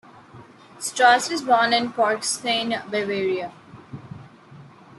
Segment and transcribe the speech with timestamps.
[0.79, 3.51] Strauss was born in Parkstein, Bavaria.